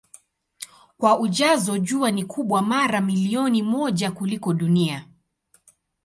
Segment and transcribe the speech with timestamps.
[0.97, 5.05] Kwa ujazo Jua ni kubwa mara milioni moja kuliko Dunia.